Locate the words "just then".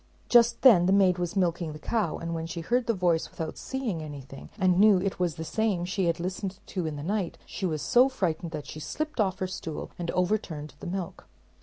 0.29-0.87